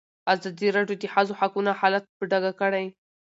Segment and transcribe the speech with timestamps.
[0.33, 2.85] ازادي راډیو د د ښځو حقونه حالت په ډاګه کړی.